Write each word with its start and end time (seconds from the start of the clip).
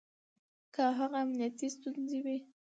که 0.73 0.81
هغه 0.99 1.17
امنيتي 1.23 1.67
ستونزې 1.75 2.19
وي 2.25 2.37